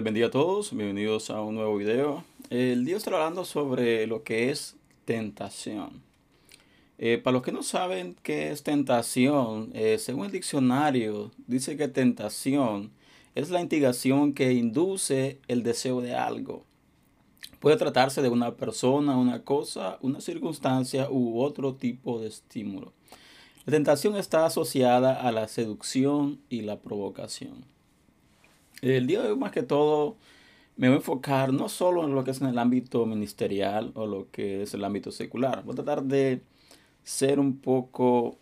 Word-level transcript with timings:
les 0.00 0.04
bendiga 0.06 0.28
a 0.28 0.30
todos, 0.30 0.74
bienvenidos 0.74 1.28
a 1.28 1.42
un 1.42 1.56
nuevo 1.56 1.76
video. 1.76 2.24
El 2.48 2.86
día 2.86 2.96
estará 2.96 3.18
hablando 3.18 3.44
sobre 3.44 4.06
lo 4.06 4.22
que 4.22 4.48
es 4.48 4.76
tentación. 5.04 6.00
Eh, 6.96 7.20
para 7.22 7.34
los 7.34 7.42
que 7.42 7.52
no 7.52 7.62
saben 7.62 8.16
qué 8.22 8.50
es 8.50 8.62
tentación, 8.62 9.70
eh, 9.74 9.98
según 9.98 10.24
el 10.24 10.32
diccionario, 10.32 11.32
dice 11.46 11.76
que 11.76 11.86
tentación 11.86 12.92
es 13.34 13.50
la 13.50 13.60
instigación 13.60 14.32
que 14.32 14.54
induce 14.54 15.38
el 15.48 15.62
deseo 15.62 16.00
de 16.00 16.14
algo. 16.14 16.64
Puede 17.58 17.76
tratarse 17.76 18.22
de 18.22 18.30
una 18.30 18.56
persona, 18.56 19.18
una 19.18 19.42
cosa, 19.44 19.98
una 20.00 20.22
circunstancia 20.22 21.10
u 21.10 21.42
otro 21.42 21.74
tipo 21.74 22.20
de 22.20 22.28
estímulo. 22.28 22.94
La 23.66 23.72
tentación 23.72 24.16
está 24.16 24.46
asociada 24.46 25.12
a 25.12 25.30
la 25.30 25.46
seducción 25.46 26.40
y 26.48 26.62
la 26.62 26.80
provocación. 26.80 27.66
El 28.82 29.06
día 29.06 29.20
de 29.22 29.30
hoy 29.32 29.36
más 29.36 29.52
que 29.52 29.62
todo 29.62 30.16
me 30.76 30.88
voy 30.88 30.94
a 30.94 30.98
enfocar 30.98 31.52
no 31.52 31.68
solo 31.68 32.04
en 32.04 32.14
lo 32.14 32.24
que 32.24 32.30
es 32.30 32.40
en 32.40 32.46
el 32.46 32.58
ámbito 32.58 33.04
ministerial 33.04 33.92
o 33.94 34.06
lo 34.06 34.30
que 34.30 34.62
es 34.62 34.72
el 34.72 34.82
ámbito 34.84 35.12
secular. 35.12 35.62
Voy 35.64 35.74
a 35.74 35.76
tratar 35.76 36.02
de 36.02 36.40
ser 37.02 37.38
un 37.38 37.58
poco 37.58 38.38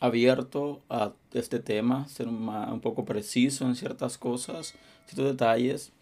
abierto 0.00 0.82
a 0.88 1.12
este 1.32 1.60
tema, 1.60 2.08
ser 2.08 2.26
un, 2.26 2.80
poco 2.80 3.04
preciso 3.04 3.64
en 3.66 3.76
ciertas 3.76 4.18
cosas, 4.18 4.74
ciertos 5.06 5.26
detalles. 5.26 5.92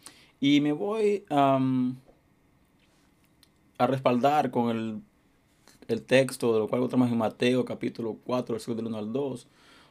Y 0.41 0.63
me 0.63 0.73
voy 0.73 1.25
a 1.29 1.59
respaldar 3.79 4.51
con 4.51 4.71
el, 4.71 5.03
el, 5.89 6.03
texto 6.03 6.55
de 6.55 6.61
lo 6.61 6.69
cual 6.69 6.81
encontramos 6.81 7.11
en 7.11 7.19
Mateo 7.19 7.67
capítulo 7.67 8.17
4, 8.25 8.55
versículo 8.55 8.77
del 8.77 8.87
1 8.87 8.97
al 8.97 9.13
2, 9.13 9.47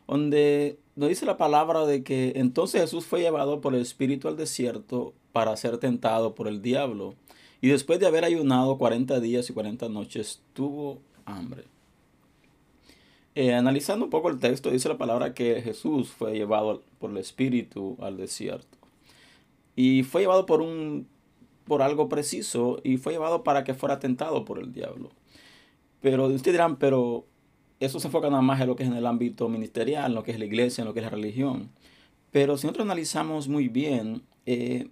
donde 0.08 0.78
nos 0.96 1.10
dice 1.10 1.26
la 1.26 1.38
palabra 1.38 1.86
de 1.86 2.04
que 2.04 2.34
entonces 2.36 2.82
Jesús 2.82 3.06
fue 3.06 3.22
llevado 3.22 3.62
por 3.62 3.76
el 3.76 3.82
Espíritu 3.82 4.28
al 4.28 4.38
desierto 4.38 5.14
para 5.32 5.56
ser 5.58 5.78
tentado 5.78 6.36
por 6.36 6.48
el 6.48 6.62
diablo. 6.62 7.16
Y 7.62 7.70
después 7.70 8.00
de 8.00 8.08
haber 8.08 8.24
ayunado 8.24 8.78
40 8.78 9.20
días 9.20 9.50
y 9.50 9.54
40 9.54 9.90
noches, 9.90 10.42
tuvo 10.54 11.00
hambre. 11.26 11.64
Eh, 13.34 13.54
analizando 13.54 14.06
un 14.06 14.12
poco 14.12 14.30
el 14.30 14.40
texto, 14.40 14.72
dice 14.72 14.88
la 14.88 14.98
palabra 14.98 15.34
que 15.34 15.62
Jesús 15.62 16.10
fue 16.10 16.34
llevado 16.34 16.84
por 17.00 17.12
el 17.12 17.18
Espíritu 17.18 17.98
al 18.00 18.18
desierto. 18.18 18.78
Y 19.76 20.04
fue 20.04 20.22
llevado 20.22 20.46
por 20.46 20.62
un 20.62 21.08
por 21.66 21.82
algo 21.82 22.08
preciso 22.08 22.80
y 22.84 22.98
fue 22.98 23.14
llevado 23.14 23.44
para 23.44 23.64
que 23.64 23.74
fuera 23.74 24.00
tentado 24.00 24.46
por 24.46 24.60
el 24.60 24.72
diablo. 24.72 25.10
Pero 26.02 26.28
ustedes 26.28 26.54
dirán, 26.54 26.78
pero 26.78 27.26
eso 27.80 28.00
se 28.00 28.08
enfoca 28.08 28.30
nada 28.30 28.42
más 28.42 28.62
en 28.62 28.68
lo 28.68 28.76
que 28.76 28.84
es 28.84 28.90
en 28.90 28.96
el 28.96 29.06
ámbito 29.06 29.50
ministerial, 29.50 30.12
en 30.12 30.16
lo 30.16 30.24
que 30.24 30.32
es 30.32 30.40
la 30.40 30.46
iglesia, 30.46 30.82
en 30.82 30.88
lo 30.88 30.94
que 30.94 31.00
es 31.00 31.06
la 31.06 31.10
religión. 31.10 31.70
Pero 32.32 32.58
si 32.58 32.68
nosotros 32.68 32.86
analizamos 32.86 33.48
muy 33.48 33.68
bien, 33.68 34.24
eh, 34.46 34.90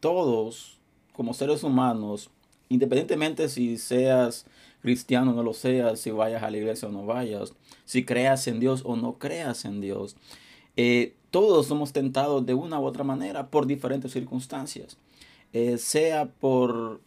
todos 0.00 0.78
como 1.12 1.34
seres 1.34 1.62
humanos, 1.62 2.30
independientemente 2.68 3.48
si 3.48 3.78
seas 3.78 4.46
cristiano 4.82 5.32
o 5.32 5.34
no 5.34 5.42
lo 5.42 5.54
seas, 5.54 6.00
si 6.00 6.10
vayas 6.10 6.42
a 6.42 6.50
la 6.50 6.58
iglesia 6.58 6.88
o 6.88 6.92
no 6.92 7.06
vayas, 7.06 7.54
si 7.84 8.04
creas 8.04 8.46
en 8.46 8.60
Dios 8.60 8.82
o 8.84 8.96
no 8.96 9.18
creas 9.18 9.64
en 9.64 9.80
Dios, 9.80 10.16
eh, 10.76 11.14
todos 11.30 11.66
somos 11.66 11.92
tentados 11.92 12.44
de 12.46 12.54
una 12.54 12.78
u 12.78 12.84
otra 12.84 13.04
manera 13.04 13.48
por 13.48 13.66
diferentes 13.66 14.12
circunstancias. 14.12 14.98
Eh, 15.52 15.78
sea 15.78 16.26
por 16.26 17.00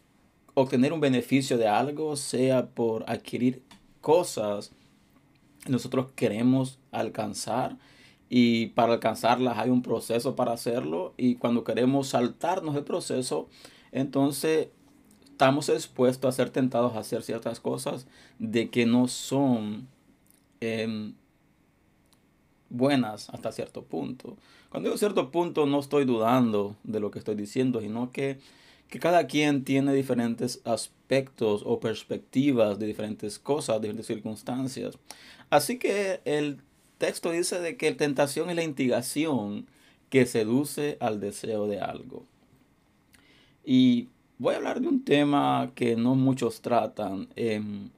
obtener 0.55 0.91
un 0.91 0.99
beneficio 0.99 1.58
de 1.58 1.67
algo, 1.67 2.16
sea 2.16 2.67
por 2.67 3.03
adquirir 3.08 3.61
cosas 4.02 4.71
nosotros 5.67 6.11
queremos 6.15 6.79
alcanzar 6.91 7.77
y 8.30 8.67
para 8.67 8.93
alcanzarlas 8.93 9.58
hay 9.58 9.70
un 9.70 9.81
proceso 9.81 10.36
para 10.36 10.53
hacerlo 10.53 11.14
y 11.17 11.36
cuando 11.36 11.64
queremos 11.64 12.09
saltarnos 12.09 12.75
el 12.75 12.83
proceso, 12.83 13.49
entonces 13.92 14.70
estamos 15.23 15.70
expuestos 15.70 16.30
a 16.30 16.36
ser 16.36 16.49
tentados 16.49 16.95
a 16.95 16.99
hacer 16.99 17.23
ciertas 17.23 17.59
cosas 17.59 18.08
de 18.37 18.70
que 18.70 18.86
no 18.86 19.08
son 19.08 19.87
em, 20.59 21.14
buenas 22.70 23.30
hasta 23.30 23.52
cierto 23.52 23.83
punto. 23.83 24.37
Cuando 24.70 24.89
digo 24.89 24.97
cierto 24.97 25.31
punto 25.31 25.65
no 25.65 25.80
estoy 25.80 26.05
dudando 26.05 26.76
de 26.83 26.99
lo 26.99 27.09
que 27.09 27.20
estoy 27.20 27.36
diciendo, 27.36 27.81
sino 27.81 28.11
que 28.11 28.39
que 28.89 29.00
cada 29.00 29.27
quien 29.27 29.64
tiene 29.64 29.94
diferentes 29.94 30.61
aspectos 30.66 31.61
o 31.66 31.80
perspectivas 31.80 32.80
de 32.80 32.88
diferentes 32.88 33.38
cosas, 33.38 33.76
de 33.76 33.88
diferentes 33.88 34.08
circunstancias. 34.08 34.98
Así 35.50 35.77
que 35.77 36.22
el 36.26 36.61
texto 36.98 37.32
dice 37.32 37.60
de 37.60 37.77
que 37.77 37.92
tentación 37.94 38.50
es 38.50 38.55
la 38.55 38.64
instigación 38.64 39.67
que 40.10 40.26
seduce 40.26 40.98
al 41.00 41.20
deseo 41.20 41.67
de 41.67 41.80
algo. 41.80 42.26
Y 43.64 44.10
voy 44.39 44.55
a 44.55 44.58
hablar 44.58 44.82
de 44.82 44.88
un 44.88 45.04
tema 45.04 45.71
que 45.76 45.95
no 45.95 46.16
muchos 46.16 46.61
tratan. 46.61 47.27
Em, 47.36 47.89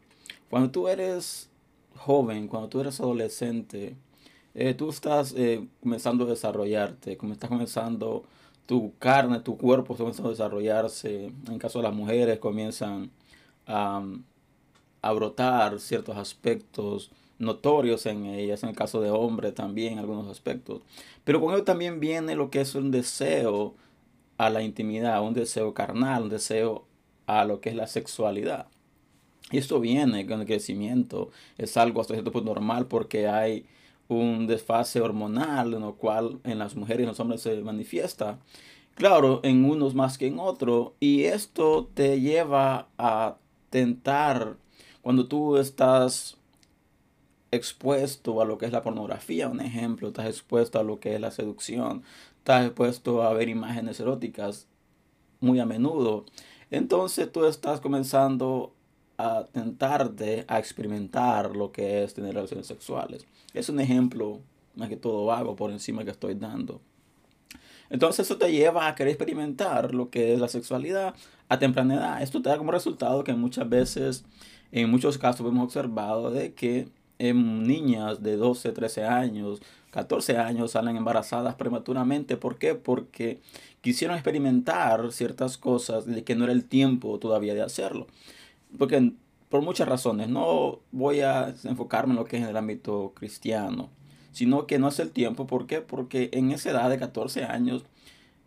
cuando 0.49 0.71
tú 0.71 0.89
eres 0.89 1.49
joven, 1.95 2.47
cuando 2.47 2.67
tú 2.67 2.81
eres 2.81 2.99
adolescente, 2.99 3.95
eh, 4.53 4.73
tú 4.73 4.89
estás 4.89 5.33
eh, 5.37 5.65
comenzando 5.81 6.25
a 6.25 6.29
desarrollarte, 6.29 7.15
como 7.15 7.31
estás 7.31 7.49
comenzando 7.49 8.25
tu 8.71 8.93
carne, 8.99 9.41
tu 9.41 9.57
cuerpo 9.57 9.97
comienza 9.97 10.23
a 10.25 10.29
desarrollarse. 10.29 11.29
En 11.49 11.59
caso 11.59 11.79
de 11.79 11.83
las 11.83 11.93
mujeres 11.93 12.39
comienzan 12.39 13.11
a, 13.67 14.01
brotar 15.13 15.77
ciertos 15.81 16.15
aspectos 16.15 17.11
notorios 17.37 18.05
en 18.05 18.27
ellas, 18.27 18.63
en 18.63 18.69
el 18.69 18.75
caso 18.77 19.01
de 19.01 19.09
hombres 19.09 19.53
también 19.55 19.99
algunos 19.99 20.29
aspectos. 20.29 20.83
Pero 21.25 21.41
con 21.41 21.53
ello 21.53 21.65
también 21.65 21.99
viene 21.99 22.33
lo 22.33 22.49
que 22.49 22.61
es 22.61 22.73
un 22.73 22.91
deseo 22.91 23.75
a 24.37 24.49
la 24.49 24.61
intimidad, 24.63 25.21
un 25.21 25.33
deseo 25.33 25.73
carnal, 25.73 26.23
un 26.23 26.29
deseo 26.29 26.85
a 27.27 27.43
lo 27.43 27.59
que 27.59 27.71
es 27.71 27.75
la 27.75 27.87
sexualidad. 27.87 28.67
Y 29.51 29.57
esto 29.57 29.81
viene 29.81 30.25
con 30.25 30.39
el 30.39 30.47
crecimiento, 30.47 31.29
es 31.57 31.75
algo 31.75 31.99
hasta 31.99 32.13
cierto 32.13 32.31
punto 32.31 32.53
normal 32.53 32.85
porque 32.85 33.27
hay 33.27 33.65
un 34.19 34.47
desfase 34.47 35.01
hormonal, 35.01 35.73
en 35.73 35.81
lo 35.81 35.95
cual 35.95 36.39
en 36.43 36.59
las 36.59 36.75
mujeres 36.75 37.03
y 37.03 37.07
los 37.07 37.19
hombres 37.19 37.41
se 37.41 37.61
manifiesta. 37.61 38.39
Claro, 38.95 39.39
en 39.43 39.65
unos 39.65 39.95
más 39.95 40.17
que 40.17 40.27
en 40.27 40.39
otros. 40.39 40.91
Y 40.99 41.23
esto 41.23 41.89
te 41.93 42.19
lleva 42.19 42.87
a 42.97 43.37
tentar 43.69 44.57
cuando 45.01 45.27
tú 45.27 45.57
estás 45.57 46.37
expuesto 47.51 48.41
a 48.41 48.45
lo 48.45 48.57
que 48.57 48.65
es 48.65 48.71
la 48.71 48.83
pornografía, 48.83 49.49
un 49.49 49.59
ejemplo, 49.61 50.09
estás 50.09 50.27
expuesto 50.27 50.79
a 50.79 50.83
lo 50.83 50.99
que 50.99 51.15
es 51.15 51.21
la 51.21 51.31
seducción, 51.31 52.03
estás 52.37 52.65
expuesto 52.65 53.23
a 53.23 53.33
ver 53.33 53.49
imágenes 53.49 53.99
eróticas 53.99 54.67
muy 55.41 55.59
a 55.59 55.65
menudo. 55.65 56.25
Entonces 56.69 57.31
tú 57.31 57.45
estás 57.45 57.81
comenzando 57.81 58.73
a 59.21 59.45
tentarte 59.45 60.45
a 60.47 60.59
experimentar 60.59 61.55
lo 61.55 61.71
que 61.71 62.03
es 62.03 62.13
tener 62.13 62.33
relaciones 62.33 62.67
sexuales. 62.67 63.25
Es 63.53 63.69
un 63.69 63.79
ejemplo 63.79 64.39
más 64.75 64.89
que 64.89 64.97
todo 64.97 65.25
vago 65.25 65.55
por 65.55 65.71
encima 65.71 66.03
que 66.03 66.11
estoy 66.11 66.35
dando. 66.35 66.81
Entonces 67.89 68.25
eso 68.25 68.37
te 68.37 68.51
lleva 68.51 68.87
a 68.87 68.95
querer 68.95 69.11
experimentar 69.11 69.93
lo 69.93 70.09
que 70.09 70.33
es 70.33 70.39
la 70.39 70.47
sexualidad 70.47 71.13
a 71.49 71.59
temprana 71.59 71.95
edad. 71.95 72.21
Esto 72.21 72.41
te 72.41 72.49
da 72.49 72.57
como 72.57 72.71
resultado 72.71 73.23
que 73.23 73.33
muchas 73.33 73.67
veces, 73.67 74.23
en 74.71 74.89
muchos 74.89 75.17
casos 75.17 75.45
hemos 75.45 75.65
observado 75.65 76.31
de 76.31 76.53
que 76.53 76.87
en 77.19 77.67
niñas 77.67 78.23
de 78.23 78.37
12, 78.37 78.71
13 78.71 79.03
años, 79.03 79.61
14 79.91 80.37
años 80.37 80.71
salen 80.71 80.95
embarazadas 80.95 81.55
prematuramente. 81.55 82.37
¿Por 82.37 82.57
qué? 82.57 82.75
Porque 82.75 83.41
quisieron 83.81 84.15
experimentar 84.15 85.11
ciertas 85.11 85.57
cosas 85.57 86.05
de 86.05 86.23
que 86.23 86.35
no 86.35 86.45
era 86.45 86.53
el 86.53 86.63
tiempo 86.63 87.19
todavía 87.19 87.53
de 87.53 87.61
hacerlo 87.61 88.07
porque 88.77 89.13
por 89.51 89.61
muchas 89.61 89.87
razones, 89.87 90.29
no 90.29 90.79
voy 90.93 91.19
a 91.19 91.53
enfocarme 91.65 92.13
en 92.13 92.19
lo 92.19 92.25
que 92.25 92.37
es 92.37 92.43
en 92.43 92.49
el 92.49 92.55
ámbito 92.55 93.11
cristiano, 93.13 93.89
sino 94.31 94.65
que 94.65 94.79
no 94.79 94.87
es 94.87 94.99
el 94.99 95.11
tiempo, 95.11 95.45
¿por 95.45 95.67
qué? 95.67 95.81
Porque 95.81 96.29
en 96.31 96.51
esa 96.51 96.71
edad 96.71 96.89
de 96.89 96.97
14 96.97 97.43
años, 97.43 97.83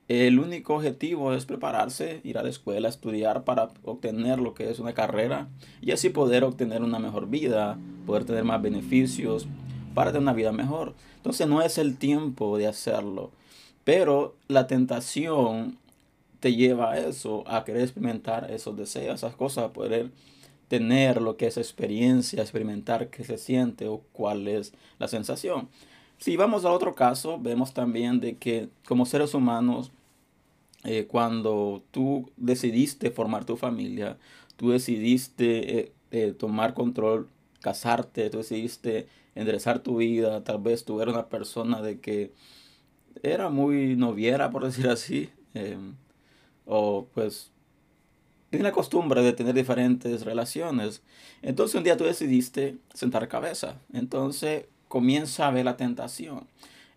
el 0.08 0.38
único 0.38 0.74
objetivo 0.74 1.34
es 1.34 1.44
prepararse, 1.44 2.20
ir 2.24 2.38
a 2.38 2.42
la 2.42 2.48
escuela, 2.48 2.88
estudiar 2.88 3.44
para 3.44 3.70
obtener 3.84 4.38
lo 4.38 4.54
que 4.54 4.70
es 4.70 4.78
una 4.78 4.94
carrera 4.94 5.48
y 5.82 5.92
así 5.92 6.08
poder 6.08 6.42
obtener 6.42 6.82
una 6.82 6.98
mejor 6.98 7.28
vida, 7.28 7.78
poder 8.06 8.24
tener 8.24 8.44
más 8.44 8.62
beneficios, 8.62 9.46
para 9.94 10.10
tener 10.10 10.22
una 10.22 10.32
vida 10.32 10.52
mejor. 10.52 10.94
Entonces 11.16 11.46
no 11.46 11.60
es 11.60 11.76
el 11.76 11.98
tiempo 11.98 12.56
de 12.56 12.66
hacerlo, 12.66 13.30
pero 13.84 14.36
la 14.48 14.66
tentación 14.66 15.78
te 16.44 16.54
lleva 16.54 16.92
a 16.92 16.98
eso, 16.98 17.42
a 17.46 17.64
querer 17.64 17.80
experimentar 17.80 18.50
esos 18.50 18.76
deseos, 18.76 19.14
esas 19.14 19.34
cosas, 19.34 19.64
a 19.64 19.72
poder 19.72 20.10
tener 20.68 21.22
lo 21.22 21.38
que 21.38 21.46
es 21.46 21.56
experiencia, 21.56 22.42
experimentar 22.42 23.08
qué 23.08 23.24
se 23.24 23.38
siente 23.38 23.88
o 23.88 24.02
cuál 24.12 24.46
es 24.46 24.74
la 24.98 25.08
sensación. 25.08 25.70
Si 26.18 26.36
vamos 26.36 26.66
a 26.66 26.70
otro 26.70 26.94
caso, 26.94 27.38
vemos 27.40 27.72
también 27.72 28.20
de 28.20 28.36
que 28.36 28.68
como 28.86 29.06
seres 29.06 29.32
humanos, 29.32 29.90
eh, 30.84 31.06
cuando 31.06 31.82
tú 31.92 32.30
decidiste 32.36 33.10
formar 33.10 33.46
tu 33.46 33.56
familia, 33.56 34.18
tú 34.56 34.72
decidiste 34.72 35.78
eh, 35.78 35.92
eh, 36.10 36.32
tomar 36.32 36.74
control, 36.74 37.26
casarte, 37.62 38.28
tú 38.28 38.36
decidiste 38.36 39.06
enderezar 39.34 39.78
tu 39.78 39.96
vida, 39.96 40.44
tal 40.44 40.58
vez 40.58 40.84
tú 40.84 41.00
eras 41.00 41.14
una 41.14 41.30
persona 41.30 41.80
de 41.80 42.00
que 42.00 42.34
era 43.22 43.48
muy 43.48 43.96
noviera, 43.96 44.50
por 44.50 44.66
decir 44.66 44.88
así, 44.88 45.30
Em, 45.54 45.94
o 46.66 47.06
pues 47.14 47.50
tiene 48.50 48.64
la 48.64 48.72
costumbre 48.72 49.22
de 49.22 49.32
tener 49.32 49.54
diferentes 49.54 50.24
relaciones. 50.24 51.02
Entonces 51.42 51.74
un 51.74 51.84
día 51.84 51.96
tú 51.96 52.04
decidiste 52.04 52.76
sentar 52.92 53.26
cabeza. 53.28 53.80
Entonces 53.92 54.66
comienza 54.88 55.48
a 55.48 55.50
ver 55.50 55.64
la 55.64 55.76
tentación. 55.76 56.46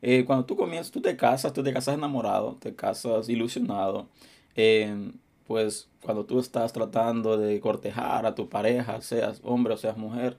Eh, 0.01 0.23
cuando 0.25 0.45
tú 0.45 0.55
comienzas, 0.55 0.91
tú 0.91 1.01
te 1.01 1.17
casas, 1.17 1.53
tú 1.53 1.63
te 1.63 1.73
casas 1.73 1.95
enamorado, 1.95 2.57
te 2.59 2.75
casas 2.75 3.29
ilusionado. 3.29 4.07
Eh, 4.55 5.11
pues 5.47 5.89
cuando 6.01 6.25
tú 6.25 6.39
estás 6.39 6.73
tratando 6.73 7.37
de 7.37 7.59
cortejar 7.59 8.25
a 8.25 8.35
tu 8.35 8.49
pareja, 8.49 9.01
seas 9.01 9.41
hombre 9.43 9.73
o 9.73 9.77
seas 9.77 9.97
mujer, 9.97 10.37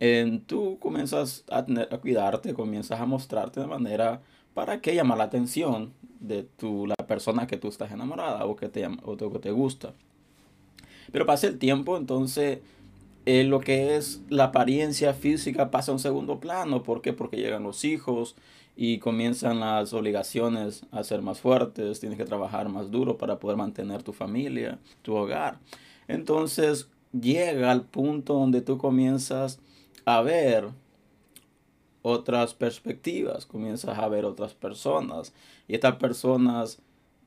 eh, 0.00 0.40
tú 0.46 0.78
comienzas 0.78 1.44
a, 1.50 1.64
tener, 1.66 1.88
a 1.92 1.98
cuidarte, 1.98 2.54
comienzas 2.54 3.00
a 3.00 3.06
mostrarte 3.06 3.60
de 3.60 3.66
manera 3.66 4.22
para 4.54 4.80
que 4.80 4.94
llamar 4.94 5.18
la 5.18 5.24
atención 5.24 5.92
de 6.20 6.44
tu, 6.44 6.86
la 6.86 6.94
persona 6.94 7.46
que 7.46 7.56
tú 7.56 7.68
estás 7.68 7.92
enamorada 7.92 8.46
o 8.46 8.56
que 8.56 8.68
te, 8.68 8.86
o 8.86 9.16
que 9.16 9.38
te 9.38 9.50
gusta. 9.50 9.92
Pero 11.12 11.26
pasa 11.26 11.46
el 11.46 11.58
tiempo, 11.58 11.96
entonces 11.96 12.60
eh, 13.26 13.44
lo 13.44 13.60
que 13.60 13.96
es 13.96 14.22
la 14.28 14.44
apariencia 14.44 15.14
física 15.14 15.70
pasa 15.70 15.92
a 15.92 15.94
un 15.94 15.98
segundo 15.98 16.40
plano. 16.40 16.82
¿Por 16.82 17.02
qué? 17.02 17.12
Porque 17.12 17.36
llegan 17.36 17.62
los 17.62 17.84
hijos 17.84 18.36
y 18.76 18.98
comienzan 18.98 19.60
las 19.60 19.92
obligaciones 19.92 20.84
a 20.90 21.04
ser 21.04 21.22
más 21.22 21.40
fuertes. 21.40 22.00
Tienes 22.00 22.18
que 22.18 22.24
trabajar 22.24 22.68
más 22.68 22.90
duro 22.90 23.16
para 23.16 23.38
poder 23.38 23.56
mantener 23.56 24.02
tu 24.02 24.12
familia, 24.12 24.78
tu 25.02 25.14
hogar. 25.14 25.58
Entonces 26.08 26.88
llega 27.12 27.70
al 27.70 27.82
punto 27.82 28.34
donde 28.34 28.60
tú 28.60 28.76
comienzas 28.78 29.60
a 30.04 30.20
ver 30.20 30.68
otras 32.06 32.52
perspectivas, 32.52 33.46
comienzas 33.46 33.98
a 33.98 34.06
ver 34.08 34.26
otras 34.26 34.52
personas 34.52 35.32
y 35.66 35.74
estas 35.74 35.96
personas 35.96 36.82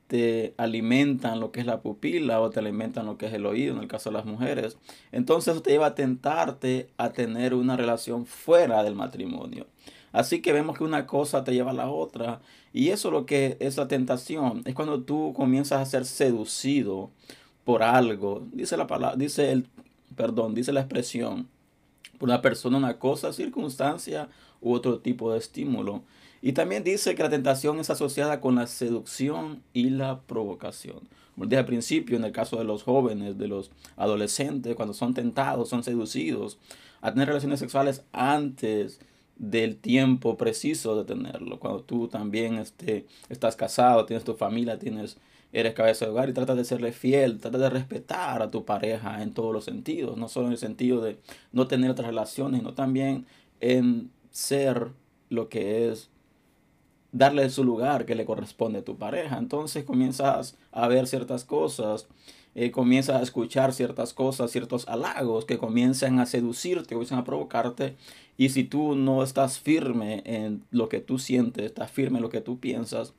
te 0.06 0.54
alimentan 0.56 1.40
lo 1.40 1.50
que 1.50 1.58
es 1.58 1.66
la 1.66 1.80
pupila 1.80 2.40
o 2.40 2.50
te 2.50 2.60
alimentan 2.60 3.06
lo 3.06 3.18
que 3.18 3.26
es 3.26 3.32
el 3.32 3.44
oído, 3.44 3.74
en 3.74 3.82
el 3.82 3.88
caso 3.88 4.10
de 4.10 4.16
las 4.16 4.24
mujeres. 4.24 4.78
Entonces 5.10 5.52
eso 5.52 5.62
te 5.62 5.72
lleva 5.72 5.86
a 5.86 5.94
tentarte 5.96 6.90
a 6.96 7.10
tener 7.10 7.54
una 7.54 7.76
relación 7.76 8.24
fuera 8.24 8.84
del 8.84 8.94
matrimonio. 8.94 9.66
Así 10.12 10.40
que 10.40 10.52
vemos 10.52 10.78
que 10.78 10.84
una 10.84 11.08
cosa 11.08 11.42
te 11.42 11.52
lleva 11.52 11.72
a 11.72 11.74
la 11.74 11.90
otra. 11.90 12.40
Y 12.72 12.90
eso 12.90 13.10
lo 13.10 13.26
que 13.26 13.56
es 13.58 13.76
la 13.76 13.88
tentación. 13.88 14.62
Es 14.64 14.76
cuando 14.76 15.02
tú 15.02 15.34
comienzas 15.36 15.82
a 15.82 15.86
ser 15.86 16.06
seducido 16.06 17.10
por 17.64 17.82
algo. 17.82 18.46
Dice 18.52 18.76
la 18.76 18.86
palabra, 18.86 19.16
dice 19.16 19.50
el, 19.50 19.66
perdón, 20.14 20.54
dice 20.54 20.72
la 20.72 20.80
expresión. 20.80 21.48
Por 22.18 22.28
una 22.28 22.42
persona, 22.42 22.76
una 22.76 22.98
cosa, 22.98 23.32
circunstancia 23.32 24.28
u 24.60 24.72
otro 24.72 24.98
tipo 24.98 25.32
de 25.32 25.38
estímulo. 25.38 26.02
Y 26.40 26.52
también 26.52 26.84
dice 26.84 27.14
que 27.14 27.22
la 27.22 27.30
tentación 27.30 27.80
es 27.80 27.90
asociada 27.90 28.40
con 28.40 28.56
la 28.56 28.66
seducción 28.66 29.62
y 29.72 29.90
la 29.90 30.20
provocación. 30.20 31.00
Como 31.34 31.46
dije 31.46 31.58
al 31.58 31.66
principio, 31.66 32.16
en 32.16 32.24
el 32.24 32.32
caso 32.32 32.56
de 32.56 32.64
los 32.64 32.82
jóvenes, 32.82 33.38
de 33.38 33.48
los 33.48 33.70
adolescentes, 33.96 34.74
cuando 34.74 34.94
son 34.94 35.14
tentados, 35.14 35.68
son 35.68 35.84
seducidos 35.84 36.58
a 37.00 37.12
tener 37.12 37.28
relaciones 37.28 37.60
sexuales 37.60 38.02
antes 38.12 39.00
del 39.36 39.76
tiempo 39.76 40.36
preciso 40.36 40.96
de 40.96 41.04
tenerlo. 41.04 41.60
Cuando 41.60 41.82
tú 41.82 42.08
también 42.08 42.56
este, 42.56 43.06
estás 43.28 43.54
casado, 43.54 44.04
tienes 44.04 44.24
tu 44.24 44.34
familia, 44.34 44.78
tienes, 44.78 45.16
eres 45.52 45.74
cabeza 45.74 46.04
de 46.04 46.10
hogar 46.10 46.28
y 46.28 46.32
tratas 46.32 46.56
de 46.56 46.64
serle 46.64 46.92
fiel, 46.92 47.38
tratas 47.38 47.60
de 47.60 47.70
respetar 47.70 48.42
a 48.42 48.50
tu 48.50 48.64
pareja 48.64 49.22
en 49.22 49.32
todos 49.32 49.52
los 49.52 49.64
sentidos, 49.64 50.16
no 50.16 50.28
solo 50.28 50.46
en 50.46 50.52
el 50.52 50.58
sentido 50.58 51.00
de 51.00 51.18
no 51.52 51.66
tener 51.66 51.90
otras 51.90 52.08
relaciones, 52.08 52.60
sino 52.60 52.74
también 52.74 53.26
en 53.60 54.10
ser 54.30 54.88
lo 55.30 55.48
que 55.48 55.88
es 55.88 56.10
darle 57.12 57.48
su 57.50 57.64
lugar 57.64 58.04
que 58.04 58.14
le 58.14 58.24
corresponde 58.24 58.80
a 58.80 58.84
tu 58.84 58.96
pareja. 58.98 59.38
Entonces 59.38 59.84
comienzas 59.84 60.56
a 60.72 60.88
ver 60.88 61.06
ciertas 61.06 61.44
cosas, 61.44 62.06
eh, 62.54 62.70
comienzas 62.70 63.16
a 63.16 63.22
escuchar 63.22 63.72
ciertas 63.72 64.12
cosas, 64.12 64.50
ciertos 64.50 64.88
halagos 64.88 65.44
que 65.44 65.58
comienzan 65.58 66.18
a 66.18 66.26
seducirte, 66.26 66.94
comienzan 66.94 67.18
a 67.18 67.24
provocarte. 67.24 67.96
Y 68.36 68.50
si 68.50 68.64
tú 68.64 68.94
no 68.94 69.22
estás 69.22 69.58
firme 69.58 70.22
en 70.24 70.64
lo 70.70 70.88
que 70.88 71.00
tú 71.00 71.18
sientes, 71.18 71.64
estás 71.64 71.90
firme 71.90 72.18
en 72.18 72.22
lo 72.22 72.30
que 72.30 72.40
tú 72.40 72.58
piensas, 72.58 73.14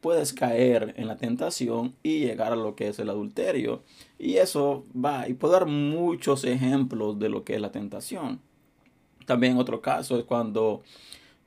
puedes 0.00 0.32
caer 0.32 0.94
en 0.96 1.08
la 1.08 1.16
tentación 1.16 1.94
y 2.02 2.20
llegar 2.20 2.52
a 2.52 2.56
lo 2.56 2.74
que 2.76 2.88
es 2.88 2.98
el 2.98 3.10
adulterio. 3.10 3.82
Y 4.18 4.36
eso 4.36 4.84
va, 4.94 5.28
y 5.28 5.34
puedo 5.34 5.54
dar 5.54 5.66
muchos 5.66 6.44
ejemplos 6.44 7.18
de 7.18 7.28
lo 7.28 7.44
que 7.44 7.54
es 7.54 7.60
la 7.60 7.72
tentación. 7.72 8.40
También 9.26 9.58
otro 9.58 9.82
caso 9.82 10.18
es 10.18 10.24
cuando 10.24 10.82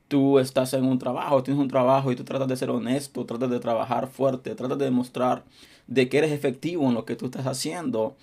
tú 0.08 0.38
estás 0.38 0.74
en 0.74 0.84
un 0.84 0.98
trabajo, 0.98 1.42
tienes 1.42 1.60
un 1.60 1.68
trabajo 1.68 2.12
y 2.12 2.16
tú 2.16 2.24
tratas 2.24 2.48
de 2.48 2.56
ser 2.56 2.70
honesto, 2.70 3.24
tratas 3.24 3.50
de 3.50 3.60
trabajar 3.60 4.08
fuerte, 4.08 4.54
tratas 4.54 4.78
de 4.78 4.84
demostrar 4.84 5.44
de 5.86 6.08
que 6.08 6.18
eres 6.18 6.32
efectivo 6.32 6.86
en 6.86 6.94
lo 6.94 7.04
que 7.04 7.16
tú 7.16 7.26
estás 7.26 7.46
haciendo, 7.46 8.16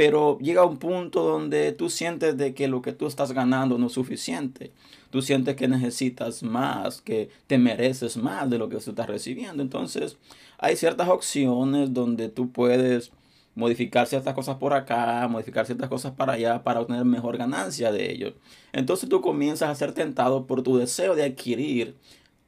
pero 0.00 0.38
llega 0.38 0.64
un 0.64 0.78
punto 0.78 1.22
donde 1.22 1.72
tú 1.72 1.90
sientes 1.90 2.38
de 2.38 2.54
que 2.54 2.68
lo 2.68 2.80
que 2.80 2.94
tú 2.94 3.06
estás 3.06 3.32
ganando 3.32 3.76
no 3.76 3.88
es 3.88 3.92
suficiente. 3.92 4.72
Tú 5.10 5.20
sientes 5.20 5.56
que 5.56 5.68
necesitas 5.68 6.42
más, 6.42 7.02
que 7.02 7.28
te 7.46 7.58
mereces 7.58 8.16
más 8.16 8.48
de 8.48 8.56
lo 8.56 8.70
que 8.70 8.78
tú 8.78 8.92
estás 8.92 9.06
recibiendo. 9.06 9.62
Entonces, 9.62 10.16
hay 10.56 10.76
ciertas 10.76 11.10
opciones 11.10 11.92
donde 11.92 12.30
tú 12.30 12.50
puedes 12.50 13.12
modificar 13.54 14.06
ciertas 14.06 14.32
cosas 14.32 14.56
por 14.56 14.72
acá, 14.72 15.28
modificar 15.28 15.66
ciertas 15.66 15.90
cosas 15.90 16.12
para 16.12 16.32
allá 16.32 16.62
para 16.64 16.80
obtener 16.80 17.04
mejor 17.04 17.36
ganancia 17.36 17.92
de 17.92 18.10
ellos. 18.10 18.32
Entonces 18.72 19.06
tú 19.06 19.20
comienzas 19.20 19.68
a 19.68 19.74
ser 19.74 19.92
tentado 19.92 20.46
por 20.46 20.62
tu 20.62 20.78
deseo 20.78 21.14
de 21.14 21.24
adquirir 21.24 21.94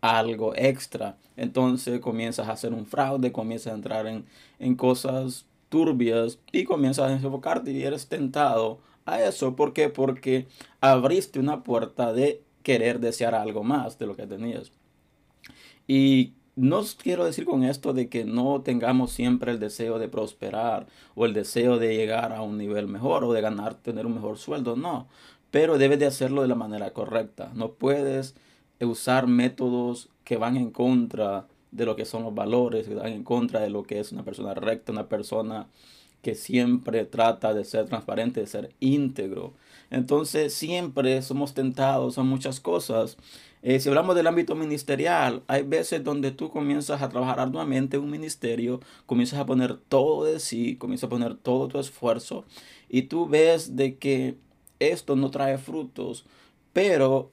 algo 0.01 0.55
extra. 0.57 1.19
Entonces 1.37 2.01
comienzas 2.01 2.49
a 2.49 2.53
hacer 2.53 2.73
un 2.73 2.87
fraude, 2.87 3.31
comienzas 3.31 3.75
a 3.75 3.77
entrar 3.77 4.07
en, 4.07 4.25
en 4.59 4.75
cosas 4.75 5.45
turbias 5.73 6.39
y 6.53 6.65
comienzas 6.65 7.11
a 7.11 7.15
enfocarte 7.15 7.73
y 7.73 7.83
eres 7.83 8.07
tentado 8.07 8.79
a 9.07 9.23
eso. 9.23 9.57
¿Por 9.57 9.73
qué? 9.73 9.89
Porque 9.89 10.47
abriste 10.83 11.41
una 11.41 11.65
puerta 11.65 12.13
de 12.13 12.43
querer 12.63 13.01
desear 13.01 13.35
algo 13.35 13.65
más 13.65 13.99
de 13.99 14.07
lo 14.07 14.15
que 14.15 14.27
tenías. 14.27 14.71
Y 15.89 16.35
no 16.57 16.83
quiero 17.03 17.25
decir 17.25 17.47
con 17.47 17.65
esto 17.65 17.95
de 17.95 18.11
que 18.11 18.27
no 18.27 18.61
tengamos 18.61 19.13
siempre 19.13 19.51
el 19.51 19.59
deseo 19.59 19.99
de 19.99 20.09
prosperar 20.09 20.87
o 21.15 21.25
el 21.25 21.33
deseo 21.33 21.79
de 21.79 21.97
llegar 21.97 22.35
a 22.35 22.43
un 22.43 22.59
nivel 22.59 22.87
mejor 22.87 23.25
o 23.25 23.33
de 23.33 23.41
ganar, 23.41 23.75
tener 23.75 24.05
un 24.05 24.15
mejor 24.15 24.37
sueldo, 24.37 24.77
no. 24.77 25.09
Pero 25.51 25.79
debes 25.79 25.99
de 25.99 26.07
hacerlo 26.07 26.43
de 26.43 26.49
la 26.49 26.55
manera 26.55 26.91
correcta. 26.91 27.51
No 27.55 27.73
puedes 27.73 28.35
usar 28.79 29.27
métodos 29.27 30.11
que 30.25 30.37
van 30.37 30.59
en 30.59 30.71
contra 30.71 31.47
de 31.73 31.87
lo 31.87 31.97
que 31.97 32.05
son 32.05 32.23
los 32.23 32.35
valores, 32.35 32.87
que 32.87 32.95
van 32.95 33.13
en 33.13 33.25
contra 33.25 33.61
de 33.61 33.71
lo 33.71 33.83
que 33.83 33.99
es 33.99 34.13
una 34.13 34.25
persona 34.25 34.55
recta, 34.55 34.93
una 34.93 35.09
persona 35.09 35.67
que 36.23 36.37
siempre 36.37 37.05
trata 37.05 37.53
de 37.53 37.65
ser 37.65 37.87
transparente, 37.87 38.41
de 38.41 38.47
ser 38.47 38.73
íntegro. 38.79 39.55
Entonces 39.91 40.55
siempre 40.55 41.21
somos 41.23 41.53
tentados 41.55 42.17
a 42.19 42.23
muchas 42.23 42.61
cosas 42.61 43.17
eh, 43.65 43.79
si 43.79 43.89
hablamos 43.89 44.17
del 44.17 44.27
ámbito 44.27 44.57
ministerial, 44.57 45.45
hay 45.47 45.63
veces 45.63 46.03
donde 46.03 46.33
tú 46.33 46.51
comienzas 46.51 47.01
a 47.01 47.09
trabajar 47.09 47.39
arduamente 47.39 47.97
en 47.97 48.03
un 48.03 48.11
ministerio, 48.11 48.81
comienzas 49.07 49.39
a 49.39 49.47
poner 49.47 49.77
todo 49.77 50.25
de 50.25 50.41
sí, 50.41 50.75
comienzas 50.77 51.07
a 51.07 51.11
poner 51.11 51.37
todo 51.37 51.69
tu 51.69 51.79
esfuerzo 51.79 52.45
y 52.89 53.03
tú 53.03 53.29
ves 53.29 53.77
de 53.77 53.99
que 53.99 54.37
esto 54.81 55.15
no 55.15 55.31
trae 55.31 55.59
frutos, 55.59 56.27
pero 56.73 57.31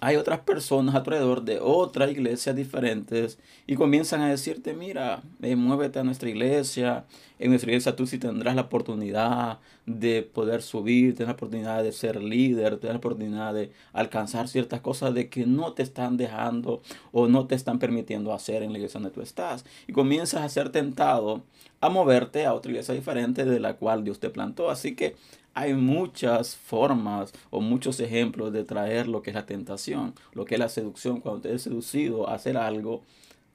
hay 0.00 0.16
otras 0.16 0.40
personas 0.40 0.94
alrededor 0.94 1.42
de 1.42 1.58
otras 1.60 2.10
iglesias 2.10 2.54
diferentes 2.54 3.38
y 3.66 3.74
comienzan 3.74 4.20
a 4.20 4.28
decirte, 4.28 4.74
mira, 4.74 5.22
eh, 5.42 5.56
muévete 5.56 5.98
a 5.98 6.04
nuestra 6.04 6.28
iglesia, 6.28 7.04
en 7.38 7.50
nuestra 7.50 7.70
iglesia 7.70 7.96
tú 7.96 8.06
sí 8.06 8.18
tendrás 8.18 8.54
la 8.54 8.62
oportunidad 8.62 9.58
de 9.86 10.22
poder 10.22 10.62
subir, 10.62 11.14
tienes 11.14 11.28
la 11.28 11.34
oportunidad 11.34 11.82
de 11.82 11.92
ser 11.92 12.22
líder, 12.22 12.78
tienes 12.78 12.94
la 12.94 12.98
oportunidad 12.98 13.54
de 13.54 13.72
alcanzar 13.92 14.48
ciertas 14.48 14.80
cosas 14.80 15.14
de 15.14 15.28
que 15.28 15.46
no 15.46 15.72
te 15.72 15.82
están 15.82 16.16
dejando 16.16 16.82
o 17.12 17.28
no 17.28 17.46
te 17.46 17.54
están 17.54 17.78
permitiendo 17.78 18.32
hacer 18.32 18.62
en 18.62 18.72
la 18.72 18.78
iglesia 18.78 19.00
donde 19.00 19.14
tú 19.14 19.22
estás. 19.22 19.64
Y 19.86 19.92
comienzas 19.92 20.42
a 20.42 20.48
ser 20.48 20.70
tentado 20.70 21.42
a 21.80 21.88
moverte 21.88 22.44
a 22.44 22.54
otra 22.54 22.70
iglesia 22.70 22.94
diferente 22.94 23.44
de 23.44 23.60
la 23.60 23.74
cual 23.74 24.04
Dios 24.04 24.20
te 24.20 24.30
plantó. 24.30 24.70
Así 24.70 24.94
que 24.94 25.16
hay 25.58 25.74
muchas 25.74 26.54
formas 26.56 27.32
o 27.50 27.60
muchos 27.60 27.98
ejemplos 27.98 28.52
de 28.52 28.62
traer 28.62 29.08
lo 29.08 29.22
que 29.22 29.30
es 29.30 29.34
la 29.34 29.44
tentación, 29.44 30.14
lo 30.32 30.44
que 30.44 30.54
es 30.54 30.58
la 30.60 30.68
seducción, 30.68 31.20
cuando 31.20 31.40
te 31.40 31.52
es 31.52 31.62
seducido 31.62 32.28
a 32.28 32.34
hacer 32.34 32.56
algo 32.56 33.02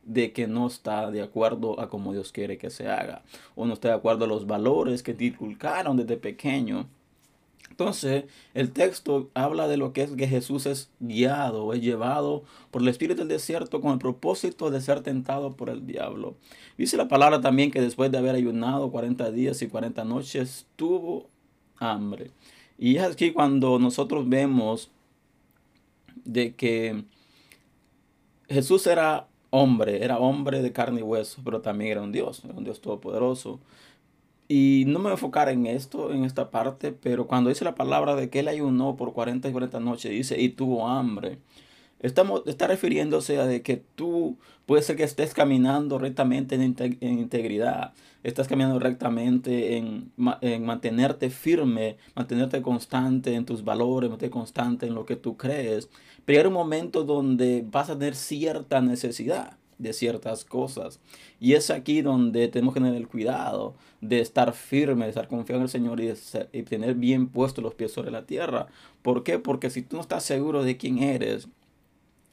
de 0.04 0.34
que 0.34 0.46
no 0.46 0.68
está 0.68 1.12
de 1.12 1.22
acuerdo 1.22 1.80
a 1.80 1.88
como 1.88 2.12
Dios 2.12 2.34
quiere 2.34 2.58
que 2.58 2.70
se 2.70 2.90
haga, 2.90 3.22
o 3.56 3.66
no 3.66 3.74
está 3.74 3.88
de 3.88 3.94
acuerdo 3.94 4.26
a 4.26 4.28
los 4.28 4.48
valores 4.48 5.02
que 5.02 5.14
te 5.14 5.26
inculcaron 5.26 5.96
desde 5.96 6.18
pequeño. 6.18 6.88
Entonces, 7.70 8.26
el 8.54 8.72
texto 8.72 9.30
habla 9.34 9.70
de 9.70 9.78
lo 9.78 9.94
que 9.94 10.04
es 10.04 10.12
que 10.12 10.28
Jesús 10.28 10.66
es 10.66 10.90
guiado, 11.00 11.74
es 11.74 11.82
llevado 11.82 12.44
por 12.70 12.82
el 12.82 12.90
Espíritu 12.90 13.20
del 13.20 13.30
desierto 13.30 13.80
con 13.80 13.94
el 13.94 13.98
propósito 13.98 14.72
de 14.72 14.82
ser 14.82 15.00
tentado 15.02 15.54
por 15.56 15.70
el 15.70 15.88
diablo. 15.88 16.36
Dice 16.78 16.98
la 16.98 17.08
palabra 17.08 17.40
también 17.40 17.72
que 17.72 17.82
después 17.82 18.12
de 18.12 18.18
haber 18.18 18.36
ayunado 18.36 18.92
40 18.92 19.32
días 19.32 19.62
y 19.62 19.70
40 19.70 20.04
noches, 20.04 20.68
tuvo 20.76 21.33
hambre. 21.78 22.32
Y 22.78 22.98
es 22.98 23.04
aquí 23.04 23.32
cuando 23.32 23.80
nosotros 23.80 24.28
vemos 24.28 24.92
de 26.26 26.54
que 26.56 27.04
Jesús 28.50 28.88
era 28.88 29.28
hombre, 29.50 30.04
era 30.04 30.18
hombre 30.18 30.62
de 30.62 30.72
carne 30.72 31.02
y 31.02 31.04
hueso, 31.04 31.42
pero 31.46 31.62
también 31.62 31.92
era 31.92 32.02
un 32.02 32.12
Dios, 32.12 32.44
un 32.44 32.64
Dios 32.64 32.82
todopoderoso. 32.82 33.60
Y 34.48 34.84
no 34.88 35.00
me 35.00 35.04
voy 35.04 35.12
a 35.12 35.14
enfocar 35.14 35.50
en 35.50 35.66
esto, 35.68 36.12
en 36.12 36.26
esta 36.26 36.52
parte, 36.52 36.92
pero 36.92 37.28
cuando 37.28 37.50
dice 37.50 37.64
la 37.64 37.76
palabra 37.76 38.16
de 38.16 38.30
que 38.30 38.40
él 38.40 38.48
ayunó 38.48 38.96
por 38.96 39.14
40 39.14 39.48
y 39.48 39.52
40 39.52 39.80
noches, 39.80 40.12
dice, 40.12 40.40
y 40.42 40.50
tuvo 40.50 40.88
hambre. 40.88 41.40
Estamos, 42.04 42.44
está 42.48 42.68
refiriéndose 42.68 43.40
a 43.40 43.46
de 43.46 43.62
que 43.62 43.78
tú 43.78 44.38
puede 44.66 44.84
ser 44.84 44.98
que 44.98 45.04
estés 45.04 45.34
caminando 45.34 45.98
rectamente 45.98 46.56
en, 46.56 46.64
integridad, 47.00 47.94
estás 48.24 48.50
caminando 48.50 48.78
rectamente 48.78 49.78
en, 49.78 50.12
en, 50.42 50.66
mantenerte 50.66 51.30
firme, 51.30 51.96
mantenerte 52.14 52.62
constante 52.62 53.36
en 53.36 53.46
tus 53.46 53.64
valores, 53.64 54.10
mantenerte 54.10 54.34
constante 54.34 54.86
en 54.86 54.96
lo 54.96 55.06
que 55.06 55.16
tú 55.16 55.38
crees, 55.38 55.90
pero 56.26 56.42
hay 56.42 56.48
un 56.48 56.54
momento 56.54 57.06
donde 57.06 57.66
vas 57.66 57.90
a 57.90 57.98
tener 57.98 58.16
cierta 58.16 58.82
necesidad 58.82 59.58
de 59.78 59.94
ciertas 59.94 60.44
cosas. 60.44 61.00
Y 61.40 61.54
es 61.54 61.70
aquí 61.70 62.02
donde 62.02 62.50
tenemos 62.50 62.74
que 62.74 62.82
tener 62.82 62.96
el 62.96 63.08
cuidado 63.08 63.76
de 64.02 64.20
estar 64.20 64.54
firme, 64.54 65.06
de 65.06 65.10
estar 65.10 65.30
confiado 65.30 65.60
en 65.60 65.64
el 65.64 65.70
Señor 65.70 66.02
y, 66.02 66.14
y 66.52 66.64
tener 66.64 66.96
bien 66.96 67.28
puestos 67.30 67.64
los 67.64 67.76
pies 67.76 67.94
sobre 67.94 68.12
la 68.12 68.26
tierra. 68.26 68.68
¿Por 69.02 69.24
qué? 69.24 69.40
Porque 69.40 69.70
si 69.70 69.82
tú 69.82 69.96
no 69.96 70.02
estás 70.02 70.24
seguro 70.24 70.64
de 70.64 70.76
quién 70.76 71.00
eres 71.00 71.48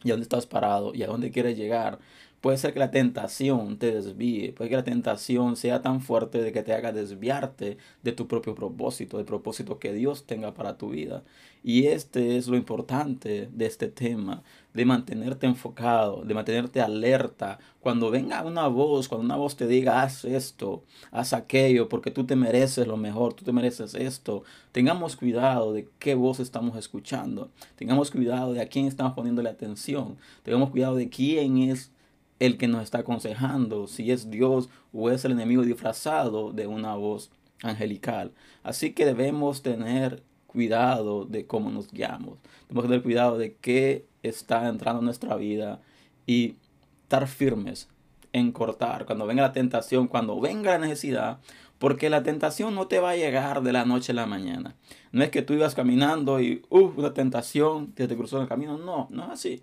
y 0.05 0.11
a 0.11 0.15
dónde 0.15 0.25
estás 0.25 0.47
parado 0.47 0.95
y 0.95 1.03
a 1.03 1.07
dónde 1.07 1.31
quieres 1.31 1.57
llegar, 1.57 1.99
Puede 2.41 2.57
ser 2.57 2.73
que 2.73 2.79
la 2.79 2.91
tentación 2.91 3.77
te 3.77 3.93
desvíe, 3.93 4.55
puede 4.55 4.71
que 4.71 4.77
la 4.77 4.85
tentación 4.85 5.57
sea 5.57 5.83
tan 5.83 6.01
fuerte 6.01 6.41
de 6.41 6.53
que 6.53 6.63
te 6.63 6.73
haga 6.73 6.91
desviarte 6.91 7.77
de 8.03 8.13
tu 8.13 8.29
propio 8.29 8.55
propósito, 8.55 9.19
del 9.19 9.27
propósito 9.27 9.79
que 9.79 9.93
Dios 9.93 10.25
tenga 10.25 10.55
para 10.55 10.79
tu 10.79 10.89
vida. 10.89 11.23
Y 11.63 11.89
este 11.89 12.39
es 12.39 12.49
lo 12.49 12.57
importante 12.57 13.51
de 13.53 13.67
este 13.67 13.89
tema, 13.89 14.43
de 14.73 14.87
mantenerte 14.87 15.47
enfocado, 15.47 16.23
de 16.25 16.33
mantenerte 16.33 16.81
alerta. 16.81 17.59
Cuando 17.81 18.11
venga 18.11 18.43
una 18.43 18.69
voz, 18.69 19.09
cuando 19.09 19.27
una 19.27 19.37
voz 19.37 19.57
te 19.57 19.67
diga, 19.67 20.01
haz 20.01 20.25
esto, 20.25 20.83
haz 21.11 21.35
aquello, 21.35 21.91
porque 21.91 22.11
tú 22.11 22.25
te 22.25 22.37
mereces 22.37 22.87
lo 22.87 22.97
mejor, 22.97 23.35
tú 23.35 23.45
te 23.45 23.53
mereces 23.53 23.95
esto, 23.95 24.45
tengamos 24.73 25.15
cuidado 25.17 25.75
de 25.75 25.91
qué 25.99 26.15
voz 26.15 26.41
estamos 26.41 26.79
escuchando, 26.79 27.51
tengamos 27.77 28.11
cuidado 28.11 28.55
de 28.55 28.63
a 28.63 28.69
quién 28.69 28.87
estamos 28.87 29.13
poniéndole 29.13 29.51
atención, 29.51 30.17
tengamos 30.43 30.71
cuidado 30.71 30.97
de 30.97 31.11
quién 31.11 31.59
es 31.59 31.93
el 32.41 32.57
que 32.57 32.67
nos 32.67 32.83
está 32.83 32.99
aconsejando, 32.99 33.87
si 33.87 34.11
es 34.11 34.31
Dios 34.31 34.69
o 34.93 35.11
es 35.11 35.25
el 35.25 35.33
enemigo 35.33 35.63
disfrazado 35.63 36.53
de 36.53 36.67
una 36.67 36.97
voz 36.97 37.31
angelical. 37.63 38.33
Así 38.63 38.93
que 38.93 39.05
debemos 39.05 39.63
tener 39.63 40.23
cuidado 40.47 41.27
de 41.27 41.47
cómo 41.47 41.71
nos 41.71 41.93
guiamos. 41.93 42.39
Debemos 42.69 42.85
tener 42.85 43.03
cuidado 43.03 43.39
de 43.39 43.55
qué 43.55 44.07
está 44.23 44.69
entrando 44.69 45.01
en 45.01 45.05
nuestra 45.05 45.37
vida 45.37 45.81
y 46.27 46.57
estar 47.03 47.29
firmes 47.29 47.89
en 48.33 48.53
cortar 48.53 49.07
cuando 49.07 49.27
venga 49.27 49.43
la 49.43 49.53
tentación, 49.53 50.09
cuando 50.09 50.41
venga 50.41 50.73
la 50.73 50.87
necesidad, 50.87 51.39
porque 51.79 52.11
la 52.11 52.23
tentación 52.23 52.75
no 52.75 52.87
te 52.87 53.01
va 53.01 53.11
a 53.11 53.17
llegar 53.17 53.63
de 53.63 53.73
la 53.73 53.85
noche 53.85 54.13
a 54.13 54.15
la 54.15 54.27
mañana. 54.27 54.77
No 55.13 55.25
es 55.25 55.31
que 55.31 55.43
tú 55.43 55.55
ibas 55.55 55.75
caminando 55.75 56.41
y, 56.41 56.63
uh, 56.69 56.93
una 56.97 57.15
tentación 57.15 57.93
que 57.93 58.07
te 58.07 58.17
cruzó 58.17 58.41
el 58.41 58.49
camino. 58.49 58.79
No, 58.79 59.09
no 59.11 59.25
es 59.25 59.31
así. 59.31 59.63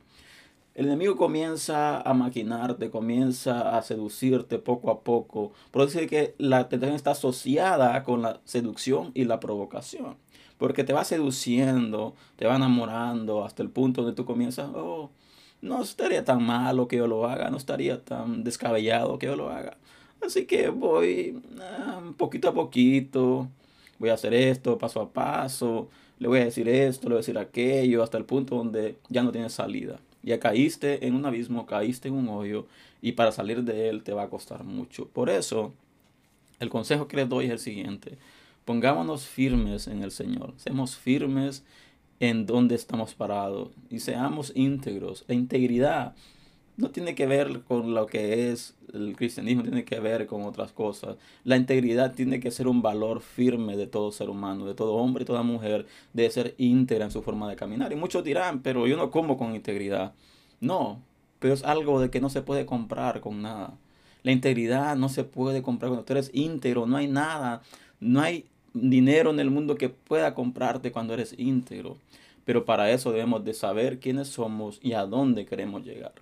El 0.78 0.86
enemigo 0.86 1.16
comienza 1.16 2.02
a 2.02 2.14
maquinarte, 2.14 2.92
comienza 2.92 3.76
a 3.76 3.82
seducirte 3.82 4.60
poco 4.60 4.92
a 4.92 5.02
poco. 5.02 5.52
Por 5.72 5.88
eso 5.88 5.98
que 6.08 6.36
la 6.38 6.70
tentación 6.70 6.96
está 6.96 7.12
asociada 7.12 8.04
con 8.04 8.22
la 8.22 8.42
seducción 8.46 9.10
y 9.16 9.24
la 9.24 9.40
provocación. 9.40 10.18
Porque 10.60 10.84
te 10.84 10.94
va 10.94 11.04
seduciendo, 11.04 12.14
te 12.36 12.46
va 12.46 12.58
enamorando 12.58 13.44
hasta 13.44 13.64
el 13.64 13.72
punto 13.72 14.04
donde 14.04 14.16
tú 14.16 14.24
comienzas, 14.26 14.70
oh, 14.76 15.10
no 15.64 15.82
estaría 15.82 16.24
tan 16.24 16.44
malo 16.44 16.88
que 16.88 16.98
yo 16.98 17.08
lo 17.08 17.26
haga, 17.26 17.50
no 17.50 17.58
estaría 17.58 18.06
tan 18.06 18.44
descabellado 18.44 19.18
que 19.18 19.26
yo 19.26 19.36
lo 19.36 19.50
haga. 19.50 19.78
Así 20.22 20.46
que 20.46 20.70
voy 20.70 21.42
ah, 21.60 22.04
poquito 22.18 22.50
a 22.50 22.54
poquito, 22.54 23.48
voy 23.98 24.10
a 24.10 24.14
hacer 24.14 24.36
esto 24.36 24.78
paso 24.78 25.02
a 25.02 25.10
paso, 25.12 25.90
le 26.20 26.28
voy 26.28 26.40
a 26.42 26.46
decir 26.46 26.70
esto, 26.70 27.10
le 27.10 27.16
voy 27.16 27.18
a 27.18 27.26
decir 27.26 27.40
aquello, 27.40 28.04
hasta 28.04 28.20
el 28.20 28.26
punto 28.26 28.58
donde 28.58 28.98
ya 29.10 29.24
no 29.24 29.32
tiene 29.32 29.50
salida. 29.50 30.00
Ya 30.28 30.42
caíste 30.42 31.08
en 31.08 31.16
un 31.16 31.26
abismo, 31.26 31.66
caíste 31.66 32.10
en 32.10 32.16
un 32.16 32.28
hoyo 32.28 32.68
y 33.02 33.14
para 33.14 33.32
salir 33.32 33.64
de 33.64 33.88
él 33.88 34.04
te 34.04 34.12
va 34.12 34.24
a 34.24 34.30
costar 34.30 34.66
mucho. 34.66 35.08
Por 35.08 35.30
eso, 35.30 35.74
el 36.60 36.70
consejo 36.70 37.08
que 37.08 37.16
les 37.16 37.30
doy 37.30 37.46
es 37.46 37.52
el 37.52 37.60
siguiente. 37.60 38.18
Pongámonos 38.66 39.26
firmes 39.26 39.88
en 39.88 40.04
el 40.04 40.12
Señor. 40.12 40.54
Seamos 40.58 40.98
firmes 40.98 41.64
en 42.20 42.46
donde 42.46 42.76
estamos 42.76 43.16
parados 43.16 43.70
y 43.90 44.00
seamos 44.00 44.52
íntegros. 44.54 45.24
La 45.30 45.36
integridad 45.36 46.14
no 46.78 46.92
tiene 46.92 47.16
que 47.16 47.26
ver 47.26 47.62
con 47.62 47.94
lo 47.94 48.06
que 48.06 48.52
es 48.52 48.76
el 48.94 49.16
cristianismo, 49.16 49.64
tiene 49.64 49.84
que 49.84 50.00
ver 50.00 50.28
con 50.28 50.44
otras 50.44 50.72
cosas. 50.72 51.18
La 51.44 51.58
integridad 51.58 52.14
tiene 52.14 52.40
que 52.40 52.52
ser 52.52 52.68
un 52.68 52.82
valor 52.82 53.22
firme 53.22 53.76
de 53.76 53.88
todo 53.88 54.12
ser 54.12 54.30
humano, 54.30 54.66
de 54.66 54.76
todo 54.76 54.94
hombre 54.94 55.24
y 55.24 55.26
toda 55.26 55.42
mujer, 55.42 55.88
de 56.14 56.30
ser 56.30 56.54
íntegra 56.58 57.06
en 57.06 57.12
su 57.12 57.24
forma 57.24 57.50
de 57.50 57.56
caminar. 57.56 57.92
Y 57.92 57.96
muchos 57.96 58.24
dirán, 58.24 58.62
pero 58.62 58.86
yo 58.88 58.96
no 58.96 59.10
como 59.10 59.38
con 59.38 59.56
integridad. 59.56 60.14
No, 60.60 61.02
pero 61.40 61.54
es 61.54 61.64
algo 61.64 62.00
de 62.00 62.10
que 62.12 62.22
no 62.22 62.30
se 62.30 62.44
puede 62.44 62.66
comprar 62.66 63.22
con 63.22 63.42
nada. 63.42 63.74
La 64.24 64.32
integridad 64.32 64.96
no 64.96 65.10
se 65.10 65.24
puede 65.24 65.62
comprar 65.62 65.90
cuando 65.90 66.06
tú 66.06 66.14
eres 66.14 66.30
íntegro, 66.34 66.86
no 66.86 66.98
hay 66.98 67.08
nada, 67.08 67.64
no 68.00 68.22
hay 68.22 68.46
dinero 68.74 69.32
en 69.32 69.40
el 69.40 69.50
mundo 69.50 69.76
que 69.76 69.90
pueda 69.90 70.36
comprarte 70.36 70.92
cuando 70.92 71.14
eres 71.14 71.34
íntegro. 71.38 71.98
Pero 72.48 72.64
para 72.64 72.90
eso 72.92 73.12
debemos 73.12 73.44
de 73.44 73.54
saber 73.54 74.00
quiénes 74.00 74.30
somos 74.30 74.80
y 74.82 74.94
a 74.94 75.06
dónde 75.06 75.46
queremos 75.46 75.84
llegar. 75.84 76.14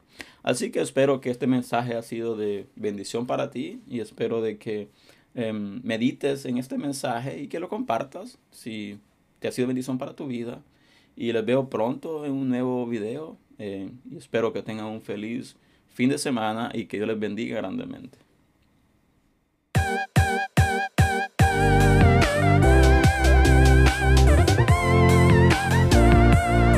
Así 0.41 0.71
que 0.71 0.81
espero 0.81 1.21
que 1.21 1.29
este 1.29 1.45
mensaje 1.45 1.93
ha 1.93 2.01
sido 2.01 2.35
de 2.35 2.65
bendición 2.75 3.27
para 3.27 3.51
ti 3.51 3.79
y 3.87 3.99
espero 3.99 4.41
de 4.41 4.57
que 4.57 4.87
em, 5.35 5.81
medites 5.83 6.45
en 6.45 6.57
este 6.57 6.79
mensaje 6.79 7.39
y 7.43 7.47
que 7.47 7.59
lo 7.59 7.69
compartas 7.69 8.39
si 8.49 8.97
te 9.37 9.47
ha 9.47 9.51
sido 9.51 9.67
bendición 9.67 9.99
para 9.99 10.15
tu 10.15 10.25
vida. 10.25 10.63
Y 11.15 11.31
les 11.31 11.45
veo 11.45 11.69
pronto 11.69 12.25
en 12.25 12.31
un 12.31 12.49
nuevo 12.49 12.87
video 12.87 13.37
eh, 13.59 13.91
y 14.09 14.17
espero 14.17 14.51
que 14.51 14.63
tengan 14.63 14.87
un 14.87 15.03
feliz 15.03 15.57
fin 15.93 16.09
de 16.09 16.17
semana 16.17 16.71
y 16.73 16.85
que 16.85 16.97
Dios 16.97 17.07
les 17.07 17.19
bendiga 17.19 17.57
grandemente. 17.57 18.24